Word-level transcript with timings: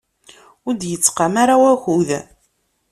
Ur 0.67 0.73
d-yettqam 0.75 1.33
ara 1.43 1.55
wakud. 1.61 2.09